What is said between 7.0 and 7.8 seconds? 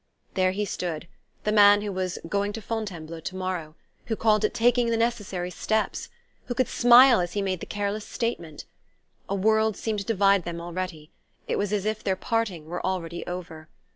as he made the